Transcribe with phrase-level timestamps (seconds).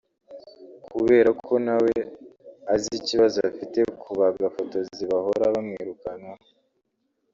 [0.91, 1.95] Kubera ko na we
[2.73, 6.43] azi ikibazo afite kuri bagafotozi bahora bamwirukankaho